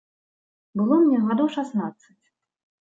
Было 0.81 0.95
мне 1.03 1.17
гадоў 1.29 1.47
шаснаццаць. 1.59 2.19